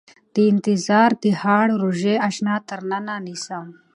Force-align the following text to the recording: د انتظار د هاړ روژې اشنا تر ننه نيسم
د 0.33 0.35
انتظار 0.51 1.09
د 1.23 1.25
هاړ 1.41 1.67
روژې 1.83 2.15
اشنا 2.27 2.55
تر 2.69 2.79
ننه 2.91 3.15
نيسم 3.27 3.65